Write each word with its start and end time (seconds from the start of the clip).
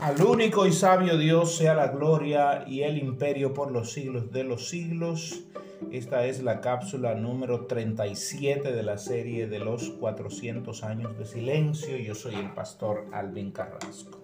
Al 0.00 0.22
único 0.22 0.64
y 0.64 0.72
sabio 0.72 1.18
Dios 1.18 1.56
sea 1.56 1.74
la 1.74 1.88
gloria 1.88 2.64
y 2.66 2.82
el 2.82 2.98
imperio 2.98 3.52
por 3.52 3.72
los 3.72 3.92
siglos 3.92 4.30
de 4.30 4.44
los 4.44 4.68
siglos. 4.68 5.44
Esta 5.90 6.24
es 6.26 6.42
la 6.42 6.60
cápsula 6.60 7.14
número 7.14 7.66
37 7.66 8.72
de 8.72 8.82
la 8.84 8.96
serie 8.96 9.48
de 9.48 9.58
los 9.58 9.90
400 9.90 10.84
años 10.84 11.18
de 11.18 11.24
silencio. 11.24 11.96
Yo 11.96 12.14
soy 12.14 12.36
el 12.36 12.52
pastor 12.54 13.06
Alvin 13.12 13.50
Carrasco. 13.50 14.20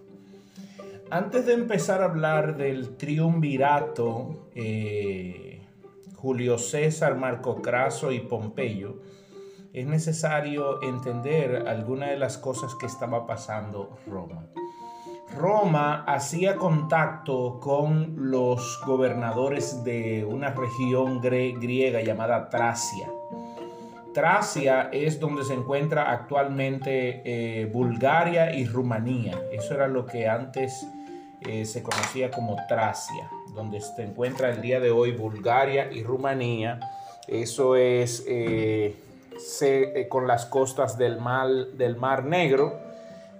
Antes 1.10 1.46
de 1.46 1.54
empezar 1.54 2.02
a 2.02 2.06
hablar 2.06 2.56
del 2.56 2.96
triunvirato, 2.96 4.48
eh, 4.54 5.60
Julio 6.14 6.56
César, 6.56 7.16
Marco 7.16 7.60
Craso 7.60 8.12
y 8.12 8.20
Pompeyo, 8.20 9.00
es 9.72 9.86
necesario 9.86 10.82
entender 10.82 11.66
algunas 11.66 12.10
de 12.10 12.16
las 12.16 12.38
cosas 12.38 12.76
que 12.76 12.86
estaba 12.86 13.26
pasando 13.26 13.98
Roma. 14.06 14.46
Roma 15.36 16.04
hacía 16.06 16.56
contacto 16.56 17.58
con 17.60 18.30
los 18.30 18.80
gobernadores 18.86 19.82
de 19.84 20.24
una 20.24 20.50
región 20.50 21.20
griega 21.20 22.02
llamada 22.02 22.48
Tracia. 22.48 23.08
Tracia 24.12 24.90
es 24.92 25.18
donde 25.18 25.44
se 25.44 25.54
encuentra 25.54 26.10
actualmente 26.12 27.22
eh, 27.24 27.66
Bulgaria 27.66 28.54
y 28.54 28.64
Rumanía. 28.64 29.38
Eso 29.50 29.74
era 29.74 29.88
lo 29.88 30.06
que 30.06 30.28
antes 30.28 30.86
eh, 31.40 31.64
se 31.64 31.82
conocía 31.82 32.30
como 32.30 32.56
Tracia, 32.68 33.28
donde 33.54 33.80
se 33.80 34.02
encuentra 34.02 34.50
el 34.50 34.62
día 34.62 34.78
de 34.78 34.92
hoy 34.92 35.12
Bulgaria 35.12 35.90
y 35.90 36.04
Rumanía. 36.04 36.78
Eso 37.26 37.74
es 37.74 38.24
eh, 38.28 38.96
con 40.08 40.28
las 40.28 40.46
costas 40.46 40.96
del 40.96 41.18
del 41.76 41.96
mar 41.96 42.24
Negro 42.24 42.93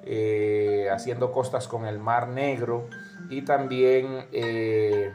eh, 0.07 0.89
haciendo 0.93 1.33
costas 1.33 1.67
con 1.67 1.87
el 1.87 1.99
Mar 1.99 2.29
Negro 2.29 2.89
y 3.31 3.43
también 3.43 4.27
eh, 4.33 5.13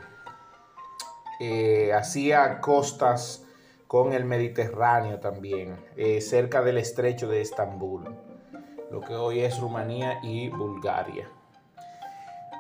eh, 1.40 1.94
hacía 1.94 2.60
costas 2.60 3.46
con 3.86 4.14
el 4.14 4.26
Mediterráneo 4.26 5.20
también, 5.20 5.76
cerca 6.22 6.62
del 6.62 6.78
estrecho 6.78 7.28
de 7.28 7.42
Estambul, 7.42 8.04
lo 8.92 9.02
que 9.02 9.16
hoy 9.16 9.40
es 9.40 9.60
Rumanía 9.60 10.20
y 10.22 10.50
Bulgaria. 10.50 11.28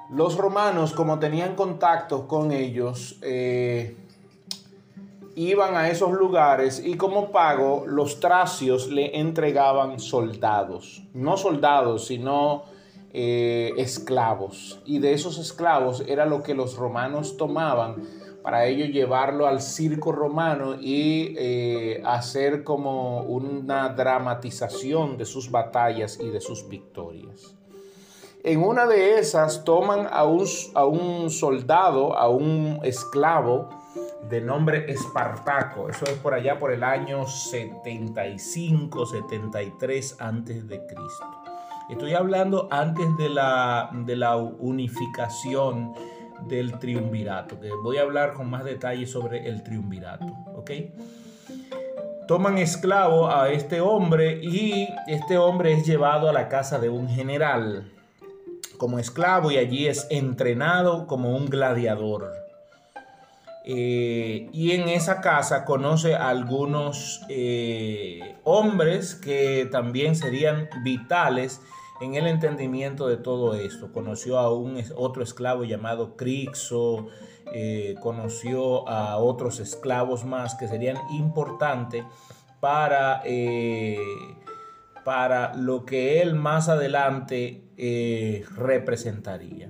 Los 0.09 0.37
romanos, 0.37 0.93
como 0.93 1.19
tenían 1.19 1.55
contacto 1.55 2.27
con 2.27 2.51
ellos, 2.51 3.19
iban 5.47 5.77
a 5.77 5.89
esos 5.89 6.11
lugares 6.11 6.81
y 6.83 6.97
como 6.97 7.31
pago 7.31 7.85
los 7.87 8.19
tracios 8.19 8.89
le 8.89 9.17
entregaban 9.19 10.01
soldados, 10.01 11.03
no 11.13 11.37
soldados, 11.37 12.07
sino 12.07 12.63
eh, 13.13 13.71
esclavos. 13.77 14.81
Y 14.85 14.99
de 14.99 15.13
esos 15.13 15.37
esclavos 15.37 16.03
era 16.07 16.25
lo 16.25 16.43
que 16.43 16.53
los 16.53 16.75
romanos 16.75 17.37
tomaban 17.37 18.03
para 18.43 18.65
ello 18.65 18.85
llevarlo 18.85 19.47
al 19.47 19.61
circo 19.61 20.11
romano 20.11 20.75
y 20.77 21.33
eh, 21.37 22.01
hacer 22.05 22.65
como 22.65 23.21
una 23.21 23.87
dramatización 23.89 25.17
de 25.17 25.23
sus 25.23 25.51
batallas 25.51 26.19
y 26.19 26.27
de 26.29 26.41
sus 26.41 26.67
victorias. 26.67 27.55
En 28.43 28.61
una 28.61 28.87
de 28.87 29.19
esas 29.19 29.63
toman 29.63 30.07
a 30.11 30.25
un, 30.25 30.45
a 30.73 30.85
un 30.85 31.29
soldado, 31.29 32.17
a 32.17 32.27
un 32.27 32.79
esclavo, 32.83 33.69
de 34.27 34.41
nombre 34.41 34.91
Espartaco. 34.91 35.89
Eso 35.89 36.05
es 36.05 36.13
por 36.13 36.33
allá 36.33 36.59
por 36.59 36.71
el 36.71 36.83
año 36.83 37.25
75, 37.27 39.05
73 39.05 40.17
antes 40.19 40.67
de 40.67 40.85
Cristo. 40.85 41.43
Estoy 41.89 42.13
hablando 42.13 42.67
antes 42.71 43.17
de 43.17 43.29
la, 43.29 43.89
de 43.93 44.15
la 44.15 44.37
unificación 44.37 45.93
del 46.47 46.77
triunvirato, 46.79 47.59
que 47.59 47.69
voy 47.83 47.97
a 47.97 48.01
hablar 48.01 48.33
con 48.33 48.49
más 48.49 48.63
detalle 48.63 49.07
sobre 49.07 49.47
el 49.47 49.63
triunvirato, 49.63 50.25
¿ok? 50.55 50.71
Toman 52.27 52.59
esclavo 52.59 53.29
a 53.29 53.49
este 53.49 53.81
hombre 53.81 54.39
y 54.43 54.87
este 55.07 55.37
hombre 55.37 55.73
es 55.73 55.85
llevado 55.85 56.29
a 56.29 56.33
la 56.33 56.47
casa 56.47 56.77
de 56.77 56.89
un 56.89 57.09
general 57.09 57.91
como 58.77 58.99
esclavo 58.99 59.51
y 59.51 59.57
allí 59.57 59.87
es 59.87 60.07
entrenado 60.09 61.07
como 61.07 61.35
un 61.35 61.47
gladiador. 61.47 62.48
Eh, 63.71 64.49
y 64.51 64.71
en 64.71 64.89
esa 64.89 65.21
casa 65.21 65.63
conoce 65.63 66.15
a 66.15 66.29
algunos 66.29 67.21
eh, 67.29 68.35
hombres 68.43 69.13
que 69.13 69.69
también 69.71 70.15
serían 70.15 70.67
vitales 70.83 71.61
en 72.01 72.15
el 72.15 72.25
entendimiento 72.25 73.07
de 73.07 73.17
todo 73.17 73.53
esto. 73.53 73.93
Conoció 73.93 74.39
a 74.39 74.51
un 74.51 74.83
otro 74.95 75.21
esclavo 75.21 75.65
llamado 75.65 76.17
Crixo, 76.17 77.09
eh, 77.53 77.93
conoció 78.01 78.89
a 78.89 79.17
otros 79.17 79.59
esclavos 79.59 80.25
más 80.25 80.55
que 80.55 80.67
serían 80.67 80.97
importantes 81.11 82.03
para, 82.59 83.21
para 85.05 85.53
lo 85.53 85.85
que 85.85 86.23
él 86.23 86.33
más 86.33 86.69
adelante 86.69 87.65
representaría. 88.55 89.69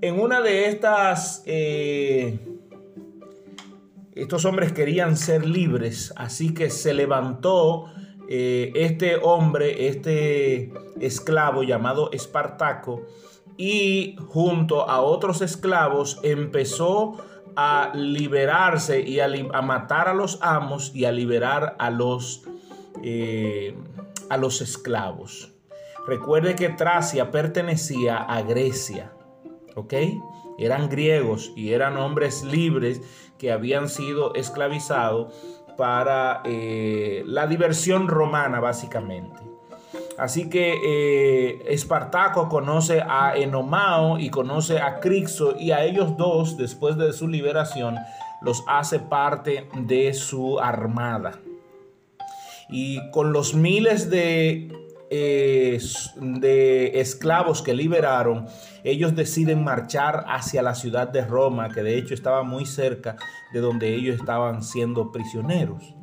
En 0.00 0.18
una 0.18 0.40
de 0.40 0.66
estas 0.66 1.44
estos 4.14 4.44
hombres 4.44 4.72
querían 4.72 5.16
ser 5.16 5.46
libres, 5.46 6.12
así 6.16 6.54
que 6.54 6.70
se 6.70 6.94
levantó 6.94 7.86
eh, 8.28 8.72
este 8.74 9.16
hombre, 9.16 9.88
este 9.88 10.72
esclavo 11.00 11.62
llamado 11.62 12.10
Espartaco, 12.12 13.02
y 13.56 14.16
junto 14.28 14.88
a 14.88 15.00
otros 15.00 15.42
esclavos 15.42 16.18
empezó 16.22 17.16
a 17.56 17.92
liberarse 17.94 19.00
y 19.00 19.20
a, 19.20 19.28
matar 19.62 20.08
a 20.08 20.14
los 20.14 20.38
amos 20.42 20.90
y 20.94 21.04
a 21.04 21.12
liberar 21.12 21.76
a 21.78 21.90
los, 21.90 22.42
eh, 23.02 23.76
a 24.28 24.36
los 24.36 24.60
esclavos. 24.60 25.52
Recuerde 26.06 26.54
que 26.54 26.68
Tracia 26.68 27.30
pertenecía 27.30 28.18
a 28.18 28.42
Grecia, 28.42 29.12
¿ok? 29.74 29.94
Eran 30.58 30.88
griegos 30.88 31.52
y 31.56 31.72
eran 31.72 31.96
hombres 31.96 32.44
libres 32.44 33.02
que 33.38 33.52
habían 33.52 33.88
sido 33.88 34.34
esclavizados 34.34 35.34
para 35.76 36.42
eh, 36.44 37.22
la 37.26 37.46
diversión 37.46 38.08
romana 38.08 38.60
básicamente. 38.60 39.40
Así 40.16 40.48
que 40.48 40.78
eh, 40.84 41.62
Espartaco 41.66 42.48
conoce 42.48 43.02
a 43.02 43.36
Enomao 43.36 44.18
y 44.18 44.30
conoce 44.30 44.78
a 44.78 45.00
Crixo 45.00 45.56
y 45.58 45.72
a 45.72 45.84
ellos 45.84 46.16
dos, 46.16 46.56
después 46.56 46.96
de 46.96 47.12
su 47.12 47.26
liberación, 47.26 47.96
los 48.40 48.62
hace 48.68 49.00
parte 49.00 49.68
de 49.74 50.14
su 50.14 50.60
armada. 50.60 51.40
Y 52.68 53.10
con 53.10 53.32
los 53.32 53.54
miles 53.54 54.08
de 54.08 54.83
de 55.10 57.00
esclavos 57.00 57.62
que 57.62 57.74
liberaron, 57.74 58.46
ellos 58.82 59.14
deciden 59.14 59.62
marchar 59.64 60.24
hacia 60.28 60.62
la 60.62 60.74
ciudad 60.74 61.08
de 61.08 61.24
Roma, 61.24 61.68
que 61.68 61.82
de 61.82 61.96
hecho 61.96 62.14
estaba 62.14 62.42
muy 62.42 62.66
cerca 62.66 63.16
de 63.52 63.60
donde 63.60 63.94
ellos 63.94 64.16
estaban 64.16 64.62
siendo 64.62 65.12
prisioneros. 65.12 65.94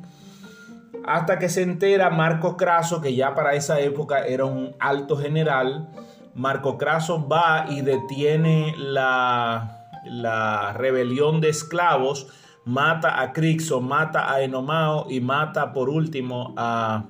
Hasta 1.04 1.38
que 1.38 1.48
se 1.48 1.62
entera 1.62 2.10
Marco 2.10 2.56
Craso, 2.56 3.00
que 3.00 3.14
ya 3.14 3.34
para 3.34 3.54
esa 3.54 3.80
época 3.80 4.24
era 4.24 4.44
un 4.44 4.74
alto 4.78 5.16
general, 5.16 5.88
Marco 6.34 6.78
Craso 6.78 7.26
va 7.28 7.66
y 7.68 7.82
detiene 7.82 8.74
la, 8.78 9.88
la 10.04 10.72
rebelión 10.72 11.40
de 11.40 11.48
esclavos, 11.50 12.28
mata 12.64 13.20
a 13.20 13.32
Crixo, 13.32 13.80
mata 13.80 14.32
a 14.32 14.42
Enomao 14.42 15.10
y 15.10 15.20
mata 15.20 15.72
por 15.72 15.88
último 15.88 16.54
a... 16.56 17.06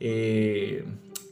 Eh, 0.00 0.84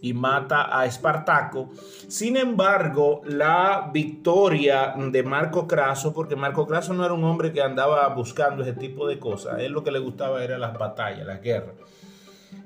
y 0.06 0.14
mata 0.14 0.78
a 0.78 0.86
Espartaco. 0.86 1.70
Sin 2.06 2.36
embargo, 2.36 3.22
la 3.24 3.90
victoria 3.92 4.94
de 4.96 5.22
Marco 5.24 5.66
Craso, 5.66 6.12
porque 6.12 6.36
Marco 6.36 6.64
Craso 6.66 6.94
no 6.94 7.04
era 7.04 7.12
un 7.12 7.24
hombre 7.24 7.52
que 7.52 7.60
andaba 7.60 8.06
buscando 8.14 8.62
ese 8.62 8.74
tipo 8.74 9.08
de 9.08 9.18
cosas, 9.18 9.58
él 9.60 9.72
lo 9.72 9.82
que 9.82 9.90
le 9.90 9.98
gustaba 9.98 10.44
era 10.44 10.58
las 10.58 10.78
batallas, 10.78 11.26
las 11.26 11.42
guerras. 11.42 11.74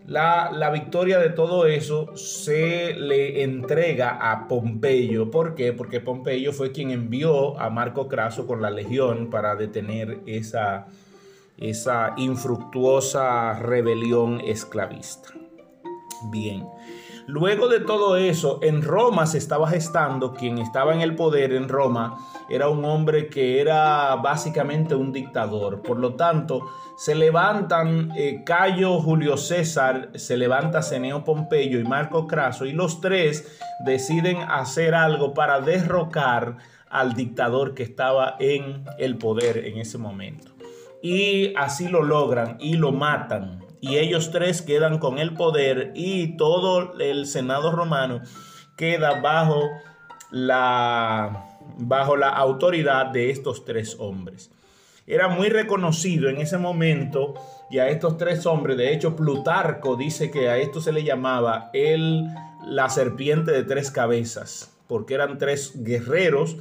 La, 0.06 0.50
la, 0.52 0.70
victoria 0.70 1.18
de 1.18 1.30
todo 1.30 1.66
eso 1.66 2.16
se 2.16 2.94
le 2.94 3.42
entrega 3.42 4.18
a 4.30 4.48
Pompeyo. 4.48 5.30
¿Por 5.30 5.54
qué? 5.54 5.72
Porque 5.72 6.00
Pompeyo 6.00 6.52
fue 6.52 6.72
quien 6.72 6.90
envió 6.90 7.58
a 7.60 7.70
Marco 7.70 8.08
Craso 8.08 8.46
con 8.46 8.60
la 8.60 8.70
legión 8.70 9.30
para 9.30 9.54
detener 9.54 10.18
esa, 10.26 10.88
esa 11.58 12.14
infructuosa 12.16 13.52
rebelión 13.60 14.40
esclavista. 14.40 15.32
Bien. 16.30 16.66
Luego 17.30 17.68
de 17.68 17.78
todo 17.78 18.16
eso, 18.16 18.58
en 18.60 18.82
Roma 18.82 19.24
se 19.24 19.38
estaba 19.38 19.68
gestando, 19.68 20.34
quien 20.34 20.58
estaba 20.58 20.92
en 20.92 21.00
el 21.00 21.14
poder 21.14 21.52
en 21.52 21.68
Roma 21.68 22.18
era 22.48 22.68
un 22.68 22.84
hombre 22.84 23.28
que 23.28 23.60
era 23.60 24.16
básicamente 24.16 24.96
un 24.96 25.12
dictador. 25.12 25.80
Por 25.80 26.00
lo 26.00 26.14
tanto, 26.14 26.68
se 26.96 27.14
levantan 27.14 28.10
eh, 28.16 28.42
Cayo 28.44 28.98
Julio 28.98 29.36
César, 29.36 30.10
se 30.16 30.36
levanta 30.36 30.82
Ceneo 30.82 31.22
Pompeyo 31.22 31.78
y 31.78 31.84
Marco 31.84 32.26
Craso, 32.26 32.66
y 32.66 32.72
los 32.72 33.00
tres 33.00 33.60
deciden 33.84 34.38
hacer 34.38 34.96
algo 34.96 35.32
para 35.32 35.60
derrocar 35.60 36.56
al 36.90 37.14
dictador 37.14 37.74
que 37.74 37.84
estaba 37.84 38.34
en 38.40 38.84
el 38.98 39.18
poder 39.18 39.58
en 39.66 39.78
ese 39.78 39.98
momento. 39.98 40.50
Y 41.00 41.54
así 41.54 41.86
lo 41.86 42.02
logran 42.02 42.56
y 42.58 42.74
lo 42.74 42.90
matan 42.90 43.69
y 43.80 43.96
ellos 43.96 44.30
tres 44.30 44.62
quedan 44.62 44.98
con 44.98 45.18
el 45.18 45.34
poder 45.34 45.92
y 45.94 46.36
todo 46.36 46.98
el 46.98 47.26
Senado 47.26 47.72
romano 47.72 48.22
queda 48.76 49.20
bajo 49.20 49.68
la, 50.30 51.46
bajo 51.78 52.16
la 52.16 52.28
autoridad 52.28 53.06
de 53.06 53.30
estos 53.30 53.64
tres 53.64 53.96
hombres. 53.98 54.50
Era 55.06 55.28
muy 55.28 55.48
reconocido 55.48 56.28
en 56.28 56.38
ese 56.38 56.58
momento 56.58 57.34
y 57.70 57.78
a 57.78 57.88
estos 57.88 58.16
tres 58.16 58.46
hombres, 58.46 58.76
de 58.76 58.92
hecho 58.92 59.16
Plutarco 59.16 59.96
dice 59.96 60.30
que 60.30 60.48
a 60.48 60.58
esto 60.58 60.80
se 60.80 60.92
le 60.92 61.02
llamaba 61.02 61.70
el, 61.72 62.26
la 62.66 62.88
serpiente 62.90 63.50
de 63.50 63.64
tres 63.64 63.90
cabezas, 63.90 64.72
porque 64.86 65.14
eran 65.14 65.38
tres 65.38 65.72
guerreros 65.82 66.56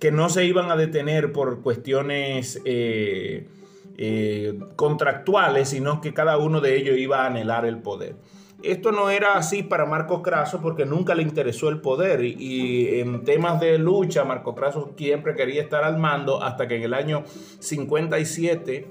que 0.00 0.10
no 0.10 0.28
se 0.28 0.44
iban 0.44 0.70
a 0.70 0.76
detener 0.76 1.32
por 1.32 1.62
cuestiones... 1.62 2.60
Eh, 2.64 3.48
eh, 3.96 4.58
contractuales, 4.76 5.68
sino 5.68 6.00
que 6.00 6.12
cada 6.12 6.36
uno 6.38 6.60
de 6.60 6.76
ellos 6.76 6.98
iba 6.98 7.22
a 7.22 7.26
anhelar 7.26 7.64
el 7.64 7.78
poder. 7.78 8.16
Esto 8.64 8.92
no 8.92 9.10
era 9.10 9.34
así 9.34 9.62
para 9.62 9.84
Marco 9.84 10.22
Craso 10.22 10.60
porque 10.60 10.86
nunca 10.86 11.14
le 11.14 11.22
interesó 11.22 11.68
el 11.68 11.80
poder 11.80 12.24
y, 12.24 13.00
en 13.00 13.22
temas 13.22 13.60
de 13.60 13.78
lucha 13.78 14.24
Marco 14.24 14.54
Craso 14.54 14.94
siempre 14.96 15.34
quería 15.34 15.62
estar 15.62 15.84
al 15.84 15.98
mando 15.98 16.42
hasta 16.42 16.66
que 16.66 16.76
en 16.76 16.82
el 16.84 16.94
año 16.94 17.24
57 17.58 18.86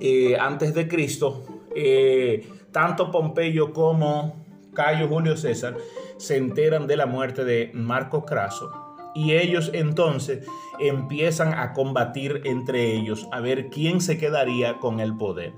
eh, 0.00 0.36
antes 0.38 0.74
de 0.74 0.86
Cristo 0.86 1.44
eh, 1.74 2.48
tanto 2.70 3.10
Pompeyo 3.10 3.72
como 3.72 4.46
Cayo 4.74 5.08
Julio 5.08 5.36
César 5.36 5.76
se 6.16 6.36
enteran 6.36 6.86
de 6.86 6.96
la 6.96 7.06
muerte 7.06 7.44
de 7.44 7.72
Marco 7.74 8.24
Craso 8.24 8.87
y 9.18 9.32
ellos 9.32 9.72
entonces 9.74 10.46
empiezan 10.78 11.52
a 11.54 11.72
combatir 11.72 12.42
entre 12.44 12.94
ellos 12.94 13.26
a 13.32 13.40
ver 13.40 13.68
quién 13.68 14.00
se 14.00 14.16
quedaría 14.16 14.78
con 14.78 15.00
el 15.00 15.16
poder. 15.16 15.54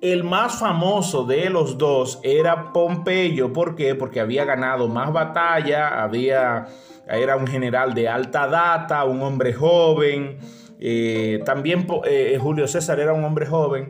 El 0.00 0.22
más 0.22 0.60
famoso 0.60 1.24
de 1.24 1.50
los 1.50 1.76
dos 1.76 2.20
era 2.22 2.72
Pompeyo. 2.72 3.52
¿Por 3.52 3.74
qué? 3.74 3.96
Porque 3.96 4.20
había 4.20 4.44
ganado 4.44 4.86
más 4.86 5.12
batalla, 5.12 6.02
había, 6.02 6.68
era 7.08 7.36
un 7.36 7.48
general 7.48 7.94
de 7.94 8.08
alta 8.08 8.46
data, 8.46 9.04
un 9.04 9.20
hombre 9.22 9.52
joven. 9.52 10.38
Eh, 10.78 11.42
también 11.44 11.86
eh, 12.04 12.38
Julio 12.40 12.68
César 12.68 13.00
era 13.00 13.12
un 13.12 13.24
hombre 13.24 13.44
joven, 13.44 13.88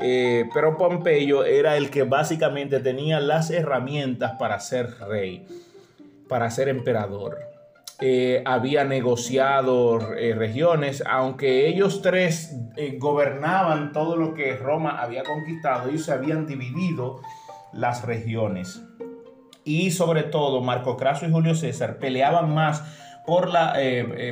eh, 0.00 0.48
pero 0.54 0.78
Pompeyo 0.78 1.44
era 1.44 1.76
el 1.76 1.90
que 1.90 2.04
básicamente 2.04 2.78
tenía 2.78 3.20
las 3.20 3.50
herramientas 3.50 4.36
para 4.38 4.60
ser 4.60 4.96
rey, 5.00 5.44
para 6.28 6.50
ser 6.50 6.68
emperador. 6.68 7.49
Eh, 8.02 8.42
había 8.46 8.84
negociado 8.84 10.14
eh, 10.14 10.34
regiones, 10.34 11.04
aunque 11.06 11.68
ellos 11.68 12.00
tres 12.00 12.56
eh, 12.78 12.96
gobernaban 12.98 13.92
todo 13.92 14.16
lo 14.16 14.32
que 14.32 14.56
Roma 14.56 15.02
había 15.02 15.22
conquistado, 15.22 15.90
ellos 15.90 16.06
se 16.06 16.12
habían 16.12 16.46
dividido 16.46 17.20
las 17.74 18.06
regiones. 18.06 18.82
Y 19.64 19.90
sobre 19.90 20.22
todo, 20.22 20.62
Marco 20.62 20.96
Craso 20.96 21.26
y 21.26 21.30
Julio 21.30 21.54
César 21.54 21.98
peleaban 21.98 22.54
más 22.54 22.82
por 23.26 23.50
la, 23.50 23.74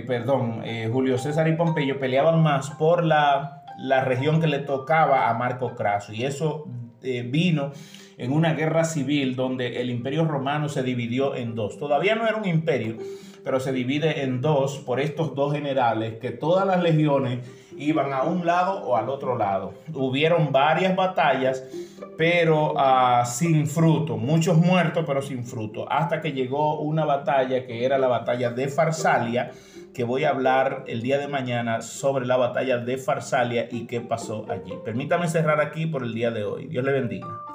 perdón, 0.07 0.63
Julio 0.91 1.19
César 1.19 1.47
y 1.47 1.55
Pompeyo 1.55 2.01
peleaban 2.01 2.43
más 2.43 2.71
por 2.71 3.05
la, 3.05 3.63
la 3.79 4.03
región 4.03 4.41
que 4.41 4.47
le 4.47 4.61
tocaba 4.61 5.29
a 5.29 5.35
Marco 5.35 5.77
Craso. 5.77 6.15
Y 6.15 6.25
eso 6.25 6.65
vino 7.03 7.73
en 8.19 8.33
una 8.33 8.53
guerra 8.53 8.85
civil 8.85 9.37
donde 9.37 9.81
el 9.81 9.91
imperio 9.91 10.25
romano 10.25 10.69
se 10.69 10.83
dividió 10.83 11.35
en 11.37 11.55
dos. 11.55 11.79
Todavía 11.79 12.17
no 12.17 12.27
era 12.27 12.37
un 12.37 12.47
imperio, 12.47 12.97
pero 13.45 13.61
se 13.61 13.73
divide 13.73 14.25
en 14.25 14.41
dos 14.41 14.79
por 14.79 15.01
estos 15.01 15.35
dos 15.35 15.55
generales 15.55 16.19
que 16.21 16.33
todas 16.33 16.67
las 16.67 16.83
legiones 16.83 17.39
iban 17.79 18.13
a 18.13 18.25
un 18.25 18.45
lado 18.45 18.83
o 18.85 18.97
al 18.97 19.09
otro 19.09 19.39
lado. 19.39 19.73
Hubieron 19.95 20.51
varias 20.53 20.97
batallas, 20.97 21.65
pero 22.17 22.75
ah, 22.77 23.25
sin 23.25 23.69
fruto, 23.69 24.17
muchos 24.17 24.57
muertos, 24.57 25.05
pero 25.07 25.23
sin 25.23 25.45
fruto, 25.45 25.91
hasta 25.91 26.21
que 26.21 26.33
llegó 26.33 26.81
una 26.81 27.05
batalla 27.05 27.65
que 27.67 27.85
era 27.85 27.99
la 27.99 28.09
batalla 28.09 28.51
de 28.51 28.69
Farsalia, 28.69 29.53
que 29.95 30.03
voy 30.03 30.25
a 30.25 30.31
hablar 30.31 30.85
el 30.89 31.03
día 31.03 31.19
de 31.19 31.29
mañana 31.29 31.83
sobre 31.83 32.27
la 32.27 32.37
batalla 32.37 32.79
de 32.79 32.99
Farsalia 32.99 33.69
y 33.71 33.87
qué 33.87 34.01
pasó 34.01 34.45
allí. 34.51 34.75
Permítame 34.85 35.29
cerrar 35.29 35.61
aquí 35.61 35.87
por 35.87 36.03
el 36.03 36.15
día 36.15 36.33
de 36.33 36.45
hoy. 36.45 36.67
Dios 36.67 36.85
le 36.85 36.93
bendiga. 36.93 37.48